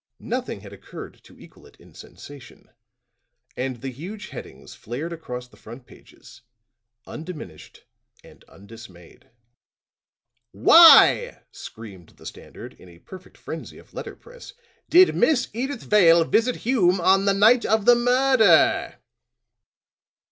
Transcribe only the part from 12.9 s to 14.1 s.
perfect frenzy of